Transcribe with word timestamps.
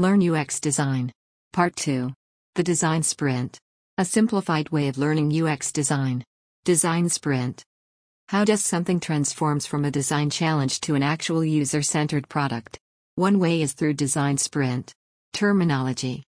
Learn 0.00 0.28
UX 0.28 0.58
Design. 0.58 1.12
Part 1.52 1.76
2. 1.76 2.12
The 2.56 2.64
Design 2.64 3.04
Sprint. 3.04 3.60
A 3.96 4.04
simplified 4.04 4.70
way 4.70 4.88
of 4.88 4.98
learning 4.98 5.30
UX 5.30 5.70
design. 5.70 6.24
Design 6.64 7.08
Sprint. 7.08 7.62
How 8.28 8.44
does 8.44 8.64
something 8.64 8.98
transforms 8.98 9.66
from 9.66 9.84
a 9.84 9.92
design 9.92 10.30
challenge 10.30 10.80
to 10.80 10.96
an 10.96 11.04
actual 11.04 11.44
user-centered 11.44 12.28
product? 12.28 12.76
One 13.14 13.38
way 13.38 13.62
is 13.62 13.74
through 13.74 13.94
Design 13.94 14.36
Sprint. 14.36 14.92
Terminology. 15.32 16.24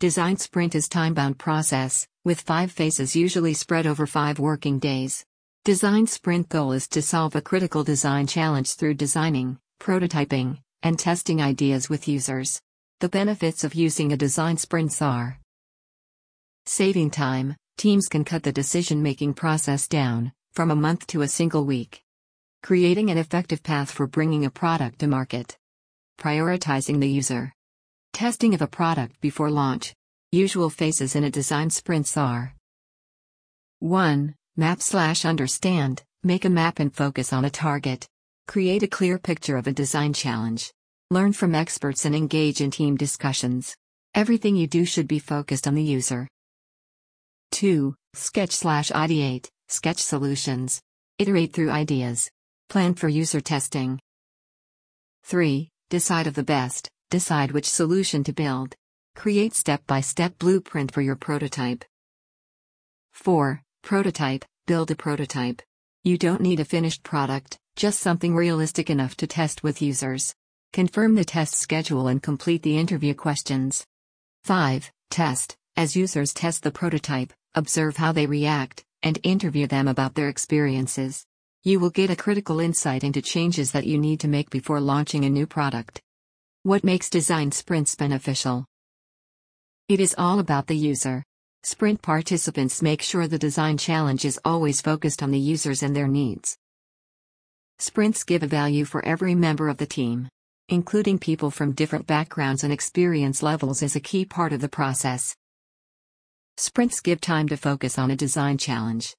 Design 0.00 0.38
Sprint 0.38 0.74
is 0.74 0.88
time-bound 0.88 1.38
process, 1.38 2.06
with 2.24 2.40
five 2.40 2.72
phases 2.72 3.14
usually 3.14 3.52
spread 3.52 3.86
over 3.86 4.06
five 4.06 4.38
working 4.38 4.78
days. 4.78 5.26
Design 5.66 6.06
Sprint 6.06 6.48
goal 6.48 6.72
is 6.72 6.88
to 6.88 7.02
solve 7.02 7.36
a 7.36 7.42
critical 7.42 7.84
design 7.84 8.26
challenge 8.26 8.76
through 8.76 8.94
designing, 8.94 9.58
prototyping, 9.78 10.56
and 10.82 10.98
testing 10.98 11.42
ideas 11.42 11.90
with 11.90 12.08
users. 12.08 12.62
The 13.04 13.10
benefits 13.10 13.64
of 13.64 13.74
using 13.74 14.14
a 14.14 14.16
design 14.16 14.56
sprint 14.56 15.02
are 15.02 15.38
saving 16.64 17.10
time, 17.10 17.54
teams 17.76 18.06
can 18.08 18.24
cut 18.24 18.44
the 18.44 18.50
decision 18.50 19.02
making 19.02 19.34
process 19.34 19.86
down 19.86 20.32
from 20.54 20.70
a 20.70 20.74
month 20.74 21.06
to 21.08 21.20
a 21.20 21.28
single 21.28 21.66
week, 21.66 22.02
creating 22.62 23.10
an 23.10 23.18
effective 23.18 23.62
path 23.62 23.90
for 23.90 24.06
bringing 24.06 24.46
a 24.46 24.50
product 24.50 25.00
to 25.00 25.06
market, 25.06 25.58
prioritizing 26.18 26.98
the 26.98 27.06
user, 27.06 27.52
testing 28.14 28.54
of 28.54 28.62
a 28.62 28.66
product 28.66 29.20
before 29.20 29.50
launch. 29.50 29.94
Usual 30.32 30.70
phases 30.70 31.14
in 31.14 31.24
a 31.24 31.30
design 31.30 31.68
sprint 31.68 32.16
are 32.16 32.54
1. 33.80 34.34
Map 34.56 34.80
slash 34.80 35.26
understand, 35.26 36.02
make 36.22 36.46
a 36.46 36.48
map 36.48 36.78
and 36.78 36.96
focus 36.96 37.34
on 37.34 37.44
a 37.44 37.50
target. 37.50 38.08
Create 38.48 38.82
a 38.82 38.88
clear 38.88 39.18
picture 39.18 39.58
of 39.58 39.66
a 39.66 39.72
design 39.72 40.14
challenge. 40.14 40.72
Learn 41.10 41.34
from 41.34 41.54
experts 41.54 42.06
and 42.06 42.14
engage 42.14 42.60
in 42.60 42.70
team 42.70 42.96
discussions. 42.96 43.76
Everything 44.14 44.56
you 44.56 44.66
do 44.66 44.84
should 44.86 45.06
be 45.06 45.18
focused 45.18 45.66
on 45.68 45.74
the 45.74 45.82
user. 45.82 46.28
2. 47.50 47.94
Sketch 48.14 48.52
slash 48.52 48.90
ideate, 48.90 49.48
sketch 49.68 49.98
solutions. 49.98 50.80
Iterate 51.18 51.52
through 51.52 51.70
ideas. 51.70 52.30
Plan 52.68 52.94
for 52.94 53.08
user 53.08 53.40
testing. 53.40 54.00
3. 55.24 55.68
Decide 55.90 56.26
of 56.26 56.34
the 56.34 56.42
best, 56.42 56.88
decide 57.10 57.52
which 57.52 57.68
solution 57.68 58.24
to 58.24 58.32
build. 58.32 58.74
Create 59.14 59.54
step 59.54 59.86
by 59.86 60.00
step 60.00 60.38
blueprint 60.38 60.90
for 60.90 61.02
your 61.02 61.16
prototype. 61.16 61.84
4. 63.12 63.62
Prototype, 63.82 64.44
build 64.66 64.90
a 64.90 64.96
prototype. 64.96 65.60
You 66.02 66.16
don't 66.18 66.40
need 66.40 66.60
a 66.60 66.64
finished 66.64 67.02
product, 67.02 67.58
just 67.76 68.00
something 68.00 68.34
realistic 68.34 68.90
enough 68.90 69.16
to 69.18 69.26
test 69.26 69.62
with 69.62 69.82
users. 69.82 70.34
Confirm 70.74 71.14
the 71.14 71.24
test 71.24 71.54
schedule 71.54 72.08
and 72.08 72.20
complete 72.20 72.64
the 72.64 72.76
interview 72.76 73.14
questions. 73.14 73.86
5. 74.42 74.90
Test. 75.08 75.56
As 75.76 75.94
users 75.94 76.34
test 76.34 76.64
the 76.64 76.72
prototype, 76.72 77.32
observe 77.54 77.96
how 77.96 78.10
they 78.10 78.26
react, 78.26 78.84
and 79.00 79.16
interview 79.22 79.68
them 79.68 79.86
about 79.86 80.16
their 80.16 80.28
experiences. 80.28 81.24
You 81.62 81.78
will 81.78 81.90
get 81.90 82.10
a 82.10 82.16
critical 82.16 82.58
insight 82.58 83.04
into 83.04 83.22
changes 83.22 83.70
that 83.70 83.86
you 83.86 83.98
need 83.98 84.18
to 84.18 84.26
make 84.26 84.50
before 84.50 84.80
launching 84.80 85.24
a 85.24 85.30
new 85.30 85.46
product. 85.46 86.02
What 86.64 86.82
makes 86.82 87.08
design 87.08 87.52
sprints 87.52 87.94
beneficial? 87.94 88.66
It 89.88 90.00
is 90.00 90.16
all 90.18 90.40
about 90.40 90.66
the 90.66 90.76
user. 90.76 91.22
Sprint 91.62 92.02
participants 92.02 92.82
make 92.82 93.00
sure 93.00 93.28
the 93.28 93.38
design 93.38 93.78
challenge 93.78 94.24
is 94.24 94.40
always 94.44 94.80
focused 94.80 95.22
on 95.22 95.30
the 95.30 95.38
users 95.38 95.84
and 95.84 95.94
their 95.94 96.08
needs. 96.08 96.58
Sprints 97.78 98.24
give 98.24 98.42
a 98.42 98.48
value 98.48 98.84
for 98.84 99.04
every 99.04 99.36
member 99.36 99.68
of 99.68 99.76
the 99.76 99.86
team. 99.86 100.28
Including 100.70 101.18
people 101.18 101.50
from 101.50 101.72
different 101.72 102.06
backgrounds 102.06 102.64
and 102.64 102.72
experience 102.72 103.42
levels 103.42 103.82
is 103.82 103.96
a 103.96 104.00
key 104.00 104.24
part 104.24 104.50
of 104.50 104.62
the 104.62 104.68
process. 104.68 105.36
Sprints 106.56 107.02
give 107.02 107.20
time 107.20 107.48
to 107.48 107.56
focus 107.58 107.98
on 107.98 108.10
a 108.10 108.16
design 108.16 108.56
challenge. 108.56 109.14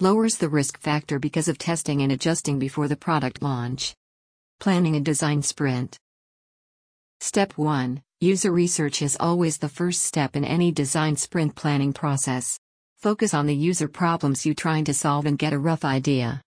Lowers 0.00 0.38
the 0.38 0.48
risk 0.48 0.80
factor 0.80 1.20
because 1.20 1.46
of 1.46 1.58
testing 1.58 2.02
and 2.02 2.10
adjusting 2.10 2.58
before 2.58 2.88
the 2.88 2.96
product 2.96 3.40
launch. 3.40 3.94
Planning 4.58 4.96
a 4.96 5.00
design 5.00 5.42
sprint. 5.42 5.96
Step 7.20 7.52
1 7.56 8.02
User 8.20 8.50
research 8.50 9.02
is 9.02 9.16
always 9.20 9.58
the 9.58 9.68
first 9.68 10.02
step 10.02 10.34
in 10.34 10.44
any 10.44 10.72
design 10.72 11.14
sprint 11.14 11.54
planning 11.54 11.92
process. 11.92 12.58
Focus 12.98 13.32
on 13.32 13.46
the 13.46 13.54
user 13.54 13.86
problems 13.86 14.44
you're 14.44 14.56
trying 14.56 14.86
to 14.86 14.94
solve 14.94 15.24
and 15.24 15.38
get 15.38 15.52
a 15.52 15.58
rough 15.58 15.84
idea. 15.84 16.42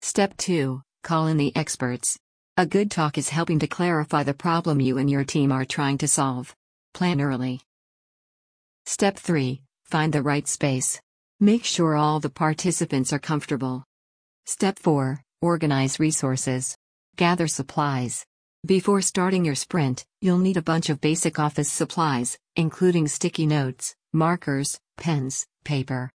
Step 0.00 0.36
2 0.36 0.80
Call 1.02 1.26
in 1.26 1.38
the 1.38 1.54
experts. 1.56 2.16
A 2.58 2.64
good 2.64 2.90
talk 2.90 3.18
is 3.18 3.28
helping 3.28 3.58
to 3.58 3.66
clarify 3.66 4.22
the 4.22 4.32
problem 4.32 4.80
you 4.80 4.96
and 4.96 5.10
your 5.10 5.24
team 5.24 5.52
are 5.52 5.66
trying 5.66 5.98
to 5.98 6.08
solve. 6.08 6.56
Plan 6.94 7.20
early. 7.20 7.60
Step 8.86 9.18
3 9.18 9.60
Find 9.84 10.10
the 10.10 10.22
right 10.22 10.48
space. 10.48 10.98
Make 11.38 11.66
sure 11.66 11.94
all 11.94 12.18
the 12.18 12.30
participants 12.30 13.12
are 13.12 13.18
comfortable. 13.18 13.84
Step 14.46 14.78
4 14.78 15.20
Organize 15.42 16.00
resources. 16.00 16.78
Gather 17.16 17.46
supplies. 17.46 18.24
Before 18.64 19.02
starting 19.02 19.44
your 19.44 19.54
sprint, 19.54 20.06
you'll 20.22 20.38
need 20.38 20.56
a 20.56 20.62
bunch 20.62 20.88
of 20.88 21.02
basic 21.02 21.38
office 21.38 21.70
supplies, 21.70 22.38
including 22.56 23.06
sticky 23.06 23.46
notes, 23.46 23.94
markers, 24.14 24.80
pens, 24.96 25.46
paper. 25.66 26.10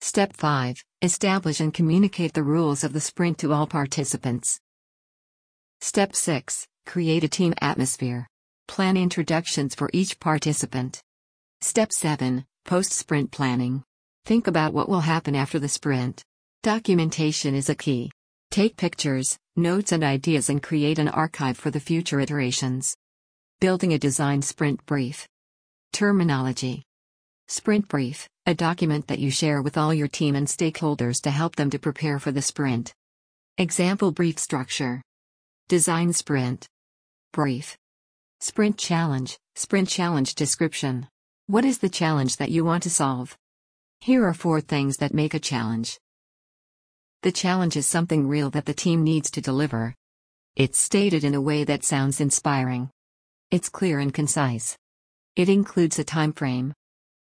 Step 0.00 0.32
5 0.32 0.84
Establish 1.00 1.60
and 1.60 1.72
communicate 1.72 2.32
the 2.32 2.42
rules 2.42 2.82
of 2.82 2.92
the 2.92 3.00
sprint 3.00 3.38
to 3.38 3.52
all 3.52 3.68
participants. 3.68 4.58
Step 5.80 6.16
6 6.16 6.66
Create 6.86 7.24
a 7.24 7.28
team 7.28 7.52
atmosphere. 7.60 8.26
Plan 8.66 8.96
introductions 8.96 9.74
for 9.74 9.90
each 9.92 10.18
participant. 10.18 11.02
Step 11.60 11.92
7 11.92 12.44
Post 12.64 12.92
sprint 12.92 13.30
planning. 13.30 13.84
Think 14.24 14.46
about 14.46 14.72
what 14.72 14.88
will 14.88 15.00
happen 15.00 15.36
after 15.36 15.58
the 15.58 15.68
sprint. 15.68 16.24
Documentation 16.62 17.54
is 17.54 17.68
a 17.68 17.74
key. 17.74 18.10
Take 18.50 18.76
pictures, 18.76 19.38
notes, 19.54 19.92
and 19.92 20.02
ideas 20.02 20.48
and 20.48 20.62
create 20.62 20.98
an 20.98 21.08
archive 21.08 21.56
for 21.56 21.70
the 21.70 21.80
future 21.80 22.20
iterations. 22.20 22.96
Building 23.60 23.92
a 23.92 23.98
design 23.98 24.42
sprint 24.42 24.84
brief. 24.86 25.28
Terminology 25.92 26.82
Sprint 27.48 27.86
brief 27.88 28.28
a 28.48 28.54
document 28.54 29.08
that 29.08 29.18
you 29.18 29.28
share 29.28 29.60
with 29.60 29.76
all 29.76 29.92
your 29.92 30.06
team 30.06 30.36
and 30.36 30.46
stakeholders 30.46 31.20
to 31.20 31.30
help 31.30 31.56
them 31.56 31.68
to 31.68 31.80
prepare 31.80 32.20
for 32.20 32.30
the 32.30 32.40
sprint. 32.40 32.94
Example 33.58 34.12
brief 34.12 34.38
structure 34.38 35.02
Design 35.68 36.12
sprint. 36.12 36.68
Brief. 37.32 37.76
Sprint 38.38 38.78
challenge, 38.78 39.36
sprint 39.56 39.88
challenge 39.88 40.36
description. 40.36 41.08
What 41.48 41.64
is 41.64 41.78
the 41.78 41.88
challenge 41.88 42.36
that 42.36 42.52
you 42.52 42.64
want 42.64 42.84
to 42.84 42.90
solve? 42.90 43.36
Here 44.00 44.24
are 44.24 44.32
four 44.32 44.60
things 44.60 44.98
that 44.98 45.12
make 45.12 45.34
a 45.34 45.40
challenge. 45.40 45.98
The 47.22 47.32
challenge 47.32 47.76
is 47.76 47.84
something 47.84 48.28
real 48.28 48.48
that 48.50 48.66
the 48.66 48.74
team 48.74 49.02
needs 49.02 49.28
to 49.32 49.40
deliver. 49.40 49.96
It's 50.54 50.80
stated 50.80 51.24
in 51.24 51.34
a 51.34 51.40
way 51.40 51.64
that 51.64 51.82
sounds 51.82 52.20
inspiring. 52.20 52.90
It's 53.50 53.68
clear 53.68 53.98
and 53.98 54.14
concise. 54.14 54.78
It 55.34 55.48
includes 55.48 55.98
a 55.98 56.04
time 56.04 56.32
frame, 56.32 56.74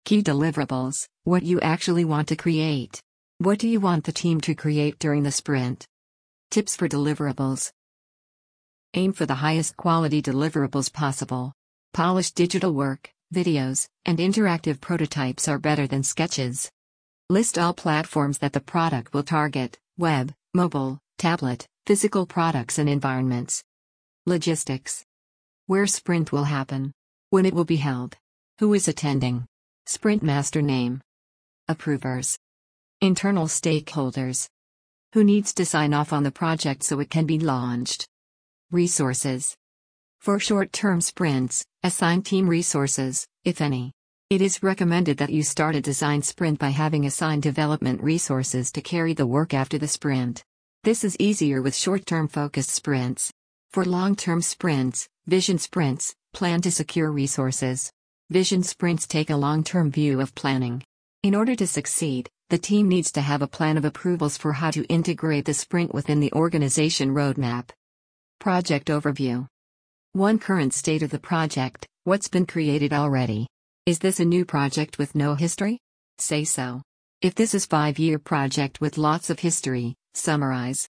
Key 0.05 0.23
deliverables 0.23 1.05
what 1.25 1.43
you 1.43 1.59
actually 1.59 2.05
want 2.05 2.29
to 2.29 2.37
create. 2.37 3.01
What 3.39 3.59
do 3.59 3.67
you 3.67 3.81
want 3.81 4.05
the 4.05 4.13
team 4.13 4.39
to 4.41 4.55
create 4.55 4.99
during 4.99 5.23
the 5.23 5.31
sprint? 5.31 5.85
Tips 6.49 6.77
for 6.77 6.87
deliverables 6.87 7.71
Aim 8.93 9.13
for 9.13 9.25
the 9.25 9.35
highest 9.35 9.77
quality 9.77 10.21
deliverables 10.21 10.91
possible. 10.91 11.53
Polished 11.93 12.35
digital 12.35 12.73
work, 12.73 13.09
videos, 13.33 13.87
and 14.05 14.17
interactive 14.17 14.81
prototypes 14.81 15.47
are 15.47 15.57
better 15.57 15.87
than 15.87 16.03
sketches. 16.03 16.69
List 17.29 17.57
all 17.57 17.73
platforms 17.73 18.39
that 18.39 18.51
the 18.51 18.59
product 18.59 19.13
will 19.13 19.23
target 19.23 19.79
web, 19.97 20.33
mobile, 20.53 20.99
tablet, 21.17 21.65
physical 21.85 22.25
products, 22.25 22.79
and 22.79 22.89
environments. 22.89 23.63
Logistics 24.25 25.05
Where 25.67 25.87
sprint 25.87 26.33
will 26.33 26.43
happen, 26.43 26.91
when 27.29 27.45
it 27.45 27.53
will 27.53 27.63
be 27.63 27.77
held, 27.77 28.17
who 28.59 28.73
is 28.73 28.89
attending. 28.89 29.45
Sprint 29.85 30.21
Master 30.21 30.61
Name. 30.61 30.99
Approvers. 31.69 32.37
Internal 32.99 33.45
stakeholders. 33.45 34.49
Who 35.13 35.23
needs 35.23 35.53
to 35.53 35.65
sign 35.65 35.93
off 35.93 36.11
on 36.11 36.23
the 36.23 36.31
project 36.31 36.83
so 36.83 36.99
it 36.99 37.09
can 37.09 37.25
be 37.25 37.39
launched? 37.39 38.05
Resources. 38.71 39.57
For 40.21 40.39
short 40.39 40.71
term 40.71 41.01
sprints, 41.01 41.65
assign 41.83 42.21
team 42.21 42.47
resources, 42.47 43.27
if 43.43 43.59
any. 43.59 43.91
It 44.29 44.41
is 44.41 44.63
recommended 44.63 45.17
that 45.17 45.29
you 45.29 45.43
start 45.43 45.75
a 45.75 45.81
design 45.81 46.21
sprint 46.21 46.57
by 46.57 46.69
having 46.69 47.05
assigned 47.05 47.43
development 47.43 48.01
resources 48.01 48.71
to 48.71 48.81
carry 48.81 49.13
the 49.13 49.27
work 49.27 49.53
after 49.53 49.77
the 49.77 49.89
sprint. 49.89 50.41
This 50.85 51.03
is 51.03 51.17
easier 51.19 51.61
with 51.61 51.75
short 51.75 52.05
term 52.05 52.29
focused 52.29 52.69
sprints. 52.69 53.29
For 53.71 53.83
long 53.83 54.15
term 54.15 54.41
sprints, 54.41 55.09
vision 55.27 55.57
sprints, 55.57 56.15
plan 56.31 56.61
to 56.61 56.71
secure 56.71 57.11
resources. 57.11 57.91
Vision 58.29 58.63
sprints 58.63 59.05
take 59.05 59.29
a 59.29 59.35
long 59.35 59.65
term 59.65 59.91
view 59.91 60.21
of 60.21 60.33
planning. 60.33 60.81
In 61.23 61.35
order 61.35 61.57
to 61.57 61.67
succeed, 61.67 62.29
the 62.49 62.57
team 62.57 62.87
needs 62.87 63.11
to 63.11 63.21
have 63.21 63.41
a 63.41 63.47
plan 63.47 63.75
of 63.75 63.83
approvals 63.83 64.37
for 64.37 64.53
how 64.53 64.71
to 64.71 64.85
integrate 64.85 65.43
the 65.43 65.53
sprint 65.53 65.93
within 65.93 66.21
the 66.21 66.31
organization 66.31 67.13
roadmap. 67.13 67.71
Project 68.41 68.87
Overview 68.87 69.45
1 70.13 70.39
Current 70.39 70.73
state 70.73 71.03
of 71.03 71.11
the 71.11 71.19
project 71.19 71.85
What's 72.05 72.27
been 72.27 72.47
created 72.47 72.91
already? 72.91 73.45
Is 73.85 73.99
this 73.99 74.19
a 74.19 74.25
new 74.25 74.45
project 74.45 74.97
with 74.97 75.13
no 75.13 75.35
history? 75.35 75.77
Say 76.17 76.43
so. 76.45 76.81
If 77.21 77.35
this 77.35 77.53
is 77.53 77.67
5 77.67 77.99
year 77.99 78.17
project 78.17 78.81
with 78.81 78.97
lots 78.97 79.29
of 79.29 79.37
history, 79.37 79.93
summarize. 80.15 80.89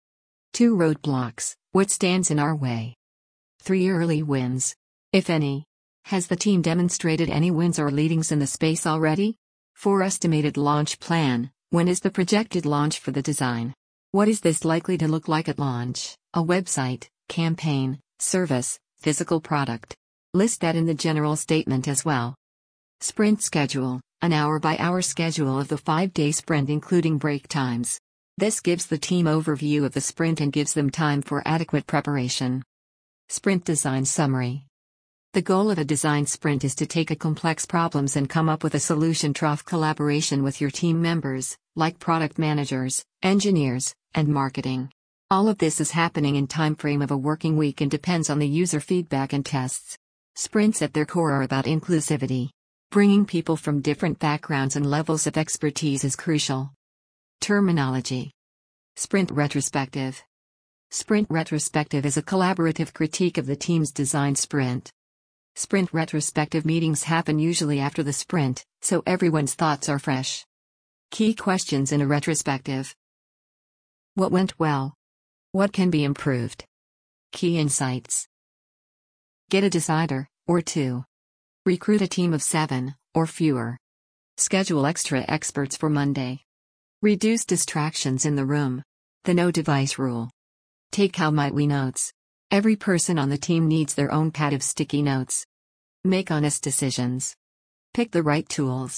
2 0.53 0.77
Roadblocks 0.77 1.57
What 1.73 1.91
stands 1.91 2.31
in 2.31 2.39
our 2.39 2.55
way? 2.55 2.95
3 3.63 3.91
Early 3.91 4.23
wins. 4.23 4.77
If 5.13 5.29
any. 5.29 5.65
Has 6.05 6.29
the 6.29 6.37
team 6.37 6.63
demonstrated 6.63 7.29
any 7.29 7.51
wins 7.51 7.81
or 7.81 7.91
leadings 7.91 8.31
in 8.31 8.39
the 8.39 8.47
space 8.47 8.87
already? 8.87 9.35
4 9.75 10.01
Estimated 10.05 10.57
launch 10.57 11.01
plan 11.01 11.51
When 11.71 11.89
is 11.89 11.99
the 11.99 12.11
projected 12.13 12.67
launch 12.67 13.01
for 13.01 13.11
the 13.11 13.21
design? 13.21 13.75
What 14.13 14.29
is 14.29 14.43
this 14.43 14.65
likely 14.65 14.97
to 14.99 15.09
look 15.09 15.27
like 15.27 15.49
at 15.49 15.59
launch? 15.59 16.15
A 16.35 16.43
website, 16.43 17.09
campaign, 17.33 17.99
service, 18.19 18.79
physical 19.01 19.41
product. 19.41 19.95
List 20.35 20.61
that 20.61 20.77
in 20.77 20.85
the 20.85 20.93
general 20.93 21.35
statement 21.35 21.89
as 21.89 22.05
well. 22.05 22.35
Sprint 23.01 23.41
schedule 23.41 24.03
an 24.21 24.35
hour 24.35 24.61
by 24.61 24.77
hour 24.77 25.01
schedule 25.01 25.59
of 25.59 25.69
the 25.69 25.79
five 25.79 26.13
day 26.13 26.31
sprint, 26.31 26.69
including 26.69 27.17
break 27.17 27.49
times. 27.49 27.99
This 28.37 28.61
gives 28.61 28.87
the 28.87 28.99
team 28.99 29.25
overview 29.25 29.87
of 29.87 29.95
the 29.95 30.01
sprint 30.03 30.43
and 30.43 30.53
gives 30.53 30.75
them 30.75 30.91
time 30.91 31.23
for 31.23 31.43
adequate 31.47 31.87
preparation. 31.87 32.63
Sprint 33.31 33.65
design 33.65 34.05
summary. 34.05 34.67
The 35.33 35.41
goal 35.41 35.71
of 35.71 35.79
a 35.79 35.87
design 35.87 36.27
sprint 36.27 36.65
is 36.65 36.75
to 36.75 36.87
take 36.87 37.11
a 37.11 37.17
complex 37.17 37.65
problems 37.65 38.15
and 38.15 38.29
come 38.29 38.51
up 38.51 38.63
with 38.63 38.75
a 38.75 38.81
solution 38.91 39.33
through 39.33 39.57
collaboration 39.65 40.43
with 40.43 40.61
your 40.61 40.71
team 40.71 41.01
members, 41.01 41.57
like 41.77 41.99
product 41.99 42.39
managers, 42.39 43.03
engineers, 43.23 43.95
and 44.15 44.29
marketing. 44.29 44.91
All 45.33 45.49
of 45.49 45.57
this 45.57 45.81
is 45.81 45.93
happening 45.93 46.37
in 46.37 46.47
time 46.47 46.77
frame 46.77 47.01
of 47.01 47.11
a 47.11 47.17
working 47.17 47.57
week 47.57 47.81
and 47.81 47.91
depends 47.91 48.29
on 48.29 48.39
the 48.39 48.47
user 48.47 48.81
feedback 48.81 49.33
and 49.33 49.47
tests. 49.47 49.97
Sprints 50.35 50.83
at 50.83 50.93
their 50.93 51.07
core 51.07 51.33
are 51.33 51.41
about 51.41 51.65
inclusivity. 51.65 52.51
Bringing 52.91 53.25
people 53.25 53.57
from 53.57 53.81
different 53.81 54.19
backgrounds 54.19 54.77
and 54.77 54.85
levels 54.85 55.27
of 55.27 55.39
expertise 55.39 56.05
is 56.05 56.17
crucial. 56.17 56.75
Terminology 57.41 58.31
Sprint 58.97 59.31
retrospective. 59.31 60.23
Sprint 60.91 61.29
retrospective 61.31 62.05
is 62.05 62.19
a 62.19 62.23
collaborative 62.23 62.93
critique 62.93 63.39
of 63.39 63.47
the 63.47 63.57
team's 63.57 63.91
design 63.91 64.35
sprint. 64.35 64.93
Sprint 65.55 65.95
retrospective 65.95 66.67
meetings 66.67 67.05
happen 67.05 67.39
usually 67.39 67.81
after 67.81 68.03
the 68.03 68.13
sprint, 68.13 68.67
so 68.83 69.03
everyone's 69.07 69.55
thoughts 69.55 69.89
are 69.89 69.99
fresh. 69.99 70.45
Key 71.11 71.33
questions 71.33 71.91
in 71.91 72.03
a 72.03 72.07
retrospective 72.07 72.95
What 74.15 74.31
went 74.31 74.59
well? 74.59 74.93
What 75.55 75.75
can 75.75 75.91
be 75.91 76.03
improved? 76.03 76.65
Key 77.33 77.59
insights. 77.59 78.27
Get 79.51 79.65
a 79.65 79.69
decider, 79.69 80.27
or 80.47 80.63
two. 80.63 81.05
Recruit 81.67 82.01
a 82.01 82.09
team 82.09 82.33
of 82.33 82.43
seven, 82.43 82.95
or 83.15 83.27
fewer. 83.27 83.77
Schedule 84.39 84.87
extra 84.87 85.27
experts 85.29 85.77
for 85.77 85.91
Monday. 85.91 86.41
Reduce 87.03 87.45
distractions 87.45 88.25
in 88.25 88.35
the 88.35 88.47
room. 88.47 88.83
The 89.25 89.35
no 89.35 89.51
device 89.51 89.99
rule. 89.99 90.31
Take 90.91 91.17
how 91.17 91.31
might 91.31 91.53
we 91.53 91.67
notes. 91.67 92.15
Every 92.51 92.77
person 92.77 93.19
on 93.19 93.29
the 93.29 93.37
team 93.37 93.69
needs 93.69 93.93
their 93.93 94.11
own 94.11 94.31
pad 94.31 94.55
of 94.55 94.63
sticky 94.63 95.03
notes. 95.03 95.45
Make 96.03 96.31
honest 96.31 96.63
decisions. 96.63 97.37
Pick 97.93 98.11
the 98.13 98.23
right 98.23 98.49
tools. 98.49 98.95